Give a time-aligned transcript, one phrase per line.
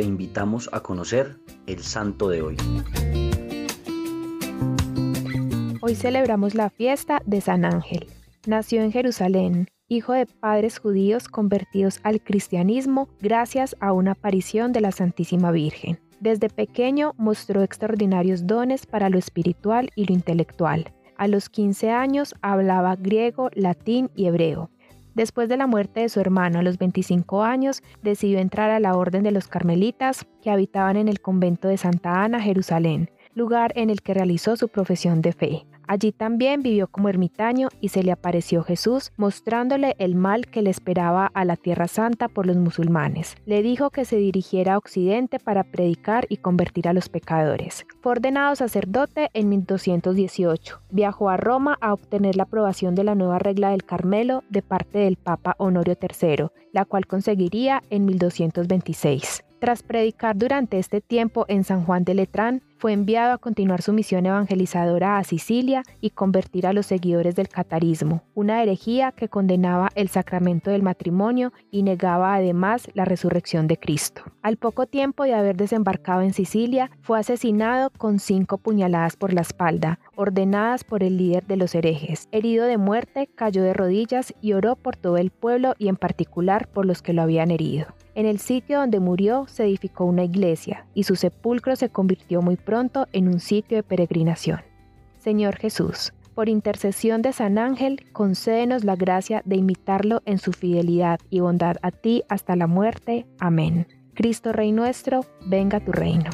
[0.00, 2.56] te invitamos a conocer el santo de hoy.
[5.82, 8.06] Hoy celebramos la fiesta de San Ángel.
[8.46, 14.80] Nació en Jerusalén, hijo de padres judíos convertidos al cristianismo gracias a una aparición de
[14.80, 16.00] la Santísima Virgen.
[16.18, 20.94] Desde pequeño mostró extraordinarios dones para lo espiritual y lo intelectual.
[21.18, 24.70] A los 15 años hablaba griego, latín y hebreo.
[25.14, 28.94] Después de la muerte de su hermano a los 25 años, decidió entrar a la
[28.96, 33.90] Orden de los Carmelitas, que habitaban en el convento de Santa Ana, Jerusalén, lugar en
[33.90, 35.66] el que realizó su profesión de fe.
[35.90, 40.70] Allí también vivió como ermitaño y se le apareció Jesús mostrándole el mal que le
[40.70, 43.34] esperaba a la Tierra Santa por los musulmanes.
[43.44, 47.86] Le dijo que se dirigiera a Occidente para predicar y convertir a los pecadores.
[48.02, 50.80] Fue ordenado sacerdote en 1218.
[50.90, 54.98] Viajó a Roma a obtener la aprobación de la nueva regla del Carmelo de parte
[54.98, 59.42] del Papa Honorio III, la cual conseguiría en 1226.
[59.60, 63.92] Tras predicar durante este tiempo en San Juan de Letrán, fue enviado a continuar su
[63.92, 69.90] misión evangelizadora a Sicilia y convertir a los seguidores del catarismo, una herejía que condenaba
[69.96, 74.22] el sacramento del matrimonio y negaba además la resurrección de Cristo.
[74.40, 79.42] Al poco tiempo de haber desembarcado en Sicilia, fue asesinado con cinco puñaladas por la
[79.42, 82.30] espalda, ordenadas por el líder de los herejes.
[82.32, 86.66] Herido de muerte, cayó de rodillas y oró por todo el pueblo y en particular
[86.66, 87.88] por los que lo habían herido.
[88.14, 92.56] En el sitio donde murió se edificó una iglesia y su sepulcro se convirtió muy
[92.56, 94.60] pronto en un sitio de peregrinación.
[95.18, 101.20] Señor Jesús, por intercesión de San Ángel, concédenos la gracia de imitarlo en su fidelidad
[101.28, 103.26] y bondad a ti hasta la muerte.
[103.38, 103.86] Amén.
[104.14, 106.30] Cristo Rey nuestro, venga tu reino.